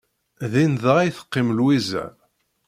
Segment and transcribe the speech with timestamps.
[0.51, 2.05] Din dɣa i teqqim Lwiza.